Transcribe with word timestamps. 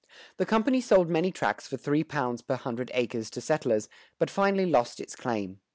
The 0.37 0.47
company 0.47 0.81
sold 0.81 1.11
many 1.11 1.31
tracts 1.31 1.67
for 1.67 1.77
£3 1.77 2.47
per 2.47 2.55
hundred 2.55 2.89
acres 2.95 3.29
to 3.29 3.39
settlers, 3.39 3.87
but 4.17 4.31
finally 4.31 4.65
lost 4.65 4.99
its 4.99 5.15
claim. 5.15 5.59